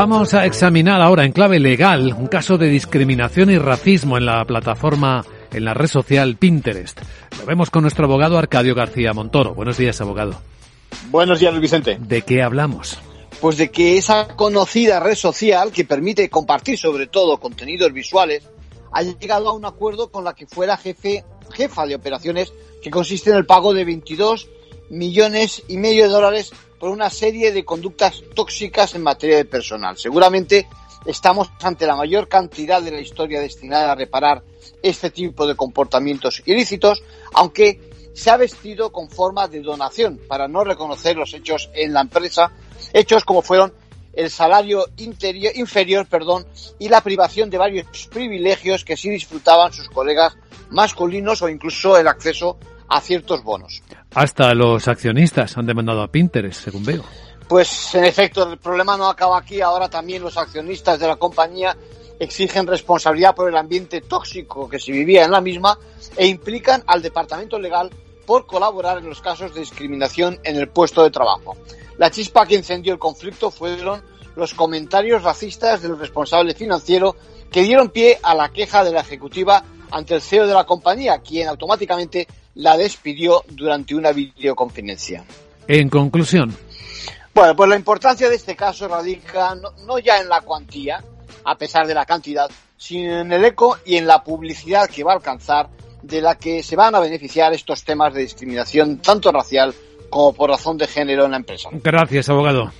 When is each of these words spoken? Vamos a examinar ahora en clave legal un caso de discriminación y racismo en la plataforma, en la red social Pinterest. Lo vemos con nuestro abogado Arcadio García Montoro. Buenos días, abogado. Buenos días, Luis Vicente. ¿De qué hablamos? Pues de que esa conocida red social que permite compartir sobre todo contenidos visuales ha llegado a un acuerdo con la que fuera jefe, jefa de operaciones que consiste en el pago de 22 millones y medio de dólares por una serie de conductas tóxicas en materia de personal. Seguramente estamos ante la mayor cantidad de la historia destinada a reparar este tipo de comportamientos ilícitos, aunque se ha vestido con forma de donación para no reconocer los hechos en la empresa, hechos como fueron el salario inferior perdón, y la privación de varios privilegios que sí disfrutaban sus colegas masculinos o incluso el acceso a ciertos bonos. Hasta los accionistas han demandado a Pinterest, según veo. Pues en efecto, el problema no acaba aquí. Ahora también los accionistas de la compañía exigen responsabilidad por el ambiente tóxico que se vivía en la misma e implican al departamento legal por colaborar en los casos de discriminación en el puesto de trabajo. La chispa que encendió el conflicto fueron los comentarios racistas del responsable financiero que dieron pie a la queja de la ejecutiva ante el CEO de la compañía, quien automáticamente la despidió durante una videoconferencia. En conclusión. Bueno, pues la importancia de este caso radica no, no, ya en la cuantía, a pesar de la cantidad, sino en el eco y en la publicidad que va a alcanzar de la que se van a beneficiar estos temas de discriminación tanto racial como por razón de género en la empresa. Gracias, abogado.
Vamos 0.00 0.32
a 0.32 0.46
examinar 0.46 1.02
ahora 1.02 1.24
en 1.24 1.32
clave 1.32 1.58
legal 1.58 2.14
un 2.16 2.28
caso 2.28 2.56
de 2.56 2.68
discriminación 2.68 3.50
y 3.50 3.58
racismo 3.58 4.16
en 4.16 4.26
la 4.26 4.44
plataforma, 4.44 5.26
en 5.52 5.64
la 5.64 5.74
red 5.74 5.88
social 5.88 6.36
Pinterest. 6.36 7.00
Lo 7.36 7.44
vemos 7.44 7.68
con 7.68 7.82
nuestro 7.82 8.04
abogado 8.04 8.38
Arcadio 8.38 8.76
García 8.76 9.12
Montoro. 9.12 9.56
Buenos 9.56 9.76
días, 9.76 10.00
abogado. 10.00 10.40
Buenos 11.10 11.40
días, 11.40 11.52
Luis 11.52 11.62
Vicente. 11.62 11.98
¿De 12.00 12.22
qué 12.22 12.42
hablamos? 12.42 12.96
Pues 13.40 13.56
de 13.56 13.72
que 13.72 13.98
esa 13.98 14.28
conocida 14.36 15.00
red 15.00 15.16
social 15.16 15.72
que 15.72 15.84
permite 15.84 16.30
compartir 16.30 16.78
sobre 16.78 17.08
todo 17.08 17.38
contenidos 17.38 17.92
visuales 17.92 18.48
ha 18.92 19.02
llegado 19.02 19.48
a 19.48 19.52
un 19.52 19.64
acuerdo 19.64 20.12
con 20.12 20.22
la 20.22 20.32
que 20.32 20.46
fuera 20.46 20.76
jefe, 20.76 21.24
jefa 21.50 21.86
de 21.86 21.96
operaciones 21.96 22.52
que 22.84 22.90
consiste 22.90 23.30
en 23.30 23.36
el 23.36 23.46
pago 23.46 23.74
de 23.74 23.84
22 23.84 24.48
millones 24.90 25.64
y 25.66 25.76
medio 25.76 26.04
de 26.04 26.10
dólares 26.10 26.52
por 26.78 26.90
una 26.90 27.10
serie 27.10 27.52
de 27.52 27.64
conductas 27.64 28.22
tóxicas 28.34 28.94
en 28.94 29.02
materia 29.02 29.36
de 29.36 29.44
personal. 29.44 29.96
Seguramente 29.96 30.68
estamos 31.06 31.50
ante 31.62 31.86
la 31.86 31.96
mayor 31.96 32.28
cantidad 32.28 32.82
de 32.82 32.90
la 32.90 33.00
historia 33.00 33.40
destinada 33.40 33.92
a 33.92 33.94
reparar 33.94 34.42
este 34.82 35.10
tipo 35.10 35.46
de 35.46 35.56
comportamientos 35.56 36.42
ilícitos, 36.46 37.02
aunque 37.34 37.80
se 38.14 38.30
ha 38.30 38.36
vestido 38.36 38.90
con 38.90 39.08
forma 39.08 39.48
de 39.48 39.60
donación 39.60 40.20
para 40.28 40.48
no 40.48 40.64
reconocer 40.64 41.16
los 41.16 41.34
hechos 41.34 41.70
en 41.74 41.92
la 41.92 42.00
empresa, 42.00 42.52
hechos 42.92 43.24
como 43.24 43.42
fueron 43.42 43.72
el 44.12 44.30
salario 44.30 44.86
inferior 44.96 46.06
perdón, 46.06 46.44
y 46.80 46.88
la 46.88 47.00
privación 47.00 47.50
de 47.50 47.58
varios 47.58 48.08
privilegios 48.08 48.84
que 48.84 48.96
sí 48.96 49.08
disfrutaban 49.10 49.72
sus 49.72 49.88
colegas 49.88 50.36
masculinos 50.70 51.40
o 51.42 51.48
incluso 51.48 51.96
el 51.96 52.08
acceso 52.08 52.58
a 52.88 53.00
ciertos 53.00 53.42
bonos. 53.42 53.82
Hasta 54.14 54.54
los 54.54 54.88
accionistas 54.88 55.56
han 55.56 55.66
demandado 55.66 56.02
a 56.02 56.08
Pinterest, 56.08 56.64
según 56.64 56.84
veo. 56.84 57.04
Pues 57.48 57.94
en 57.94 58.04
efecto, 58.04 58.50
el 58.50 58.58
problema 58.58 58.96
no 58.96 59.08
acaba 59.08 59.38
aquí. 59.38 59.60
Ahora 59.60 59.88
también 59.88 60.22
los 60.22 60.36
accionistas 60.36 60.98
de 61.00 61.06
la 61.06 61.16
compañía 61.16 61.76
exigen 62.18 62.66
responsabilidad 62.66 63.34
por 63.34 63.48
el 63.48 63.56
ambiente 63.56 64.00
tóxico 64.00 64.68
que 64.68 64.78
se 64.78 64.92
vivía 64.92 65.24
en 65.24 65.30
la 65.30 65.40
misma 65.40 65.78
e 66.16 66.26
implican 66.26 66.82
al 66.86 67.00
departamento 67.00 67.58
legal 67.58 67.90
por 68.26 68.46
colaborar 68.46 68.98
en 68.98 69.08
los 69.08 69.22
casos 69.22 69.54
de 69.54 69.60
discriminación 69.60 70.38
en 70.44 70.56
el 70.56 70.68
puesto 70.68 71.02
de 71.02 71.10
trabajo. 71.10 71.56
La 71.96 72.10
chispa 72.10 72.44
que 72.44 72.56
encendió 72.56 72.92
el 72.92 72.98
conflicto 72.98 73.50
fueron 73.50 74.02
los 74.36 74.52
comentarios 74.54 75.22
racistas 75.22 75.82
del 75.82 75.98
responsable 75.98 76.54
financiero 76.54 77.16
que 77.50 77.62
dieron 77.62 77.88
pie 77.88 78.18
a 78.22 78.34
la 78.34 78.50
queja 78.50 78.84
de 78.84 78.92
la 78.92 79.00
ejecutiva 79.00 79.64
ante 79.90 80.14
el 80.14 80.20
CEO 80.20 80.46
de 80.46 80.54
la 80.54 80.64
compañía, 80.64 81.18
quien 81.18 81.48
automáticamente 81.48 82.26
la 82.54 82.76
despidió 82.76 83.44
durante 83.48 83.94
una 83.94 84.12
videoconferencia. 84.12 85.24
En 85.66 85.88
conclusión. 85.88 86.54
Bueno, 87.34 87.54
pues 87.54 87.68
la 87.68 87.76
importancia 87.76 88.28
de 88.28 88.34
este 88.34 88.56
caso 88.56 88.88
radica 88.88 89.54
no, 89.54 89.70
no, 89.86 89.98
ya 89.98 90.18
en 90.18 90.28
la 90.28 90.40
cuantía, 90.40 91.02
a 91.44 91.54
pesar 91.56 91.86
de 91.86 91.94
la 91.94 92.04
cantidad, 92.04 92.50
sino 92.76 93.20
en 93.20 93.32
el 93.32 93.44
eco 93.44 93.78
y 93.84 93.96
en 93.96 94.06
la 94.06 94.24
publicidad 94.24 94.88
que 94.88 95.04
va 95.04 95.12
a 95.12 95.16
alcanzar 95.16 95.68
de 96.02 96.20
la 96.20 96.36
que 96.36 96.62
se 96.62 96.76
van 96.76 96.94
a 96.94 97.00
beneficiar 97.00 97.52
estos 97.52 97.84
temas 97.84 98.14
de 98.14 98.22
discriminación 98.22 98.98
tanto 98.98 99.30
racial 99.30 99.74
como 100.10 100.32
por 100.32 100.50
razón 100.50 100.78
de 100.78 100.86
género 100.86 101.24
en 101.26 101.32
la 101.32 101.36
empresa. 101.36 101.68
Gracias, 101.72 102.28
abogado. 102.28 102.72